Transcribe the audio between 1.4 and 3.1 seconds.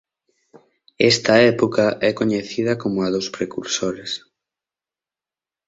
época é coñecida como a